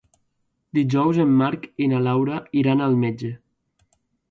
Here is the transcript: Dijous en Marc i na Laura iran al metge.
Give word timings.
Dijous 0.77 1.19
en 1.25 1.35
Marc 1.43 1.67
i 1.87 1.91
na 1.93 2.01
Laura 2.07 2.41
iran 2.65 2.85
al 2.89 2.99
metge. 3.05 3.33